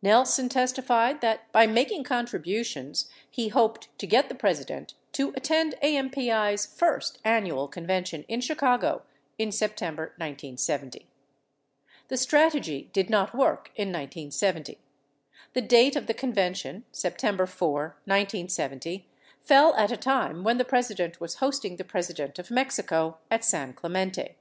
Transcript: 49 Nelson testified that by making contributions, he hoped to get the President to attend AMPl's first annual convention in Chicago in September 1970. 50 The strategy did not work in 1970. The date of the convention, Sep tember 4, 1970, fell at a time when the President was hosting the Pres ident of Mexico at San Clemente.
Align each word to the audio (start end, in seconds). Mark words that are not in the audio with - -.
49 0.00 0.12
Nelson 0.12 0.48
testified 0.48 1.20
that 1.20 1.52
by 1.52 1.64
making 1.64 2.02
contributions, 2.02 3.08
he 3.30 3.46
hoped 3.46 3.96
to 3.96 4.08
get 4.08 4.28
the 4.28 4.34
President 4.34 4.94
to 5.12 5.32
attend 5.36 5.76
AMPl's 5.80 6.66
first 6.66 7.20
annual 7.24 7.68
convention 7.68 8.24
in 8.26 8.40
Chicago 8.40 9.02
in 9.38 9.52
September 9.52 10.06
1970. 10.16 10.98
50 11.02 11.08
The 12.08 12.16
strategy 12.16 12.90
did 12.92 13.08
not 13.08 13.36
work 13.36 13.70
in 13.76 13.90
1970. 13.90 14.78
The 15.52 15.60
date 15.62 15.94
of 15.94 16.08
the 16.08 16.12
convention, 16.12 16.84
Sep 16.90 17.16
tember 17.16 17.48
4, 17.48 17.80
1970, 18.04 19.06
fell 19.44 19.74
at 19.76 19.92
a 19.92 19.96
time 19.96 20.42
when 20.42 20.58
the 20.58 20.64
President 20.64 21.20
was 21.20 21.36
hosting 21.36 21.76
the 21.76 21.84
Pres 21.84 22.08
ident 22.10 22.40
of 22.40 22.50
Mexico 22.50 23.18
at 23.30 23.44
San 23.44 23.72
Clemente. 23.74 24.34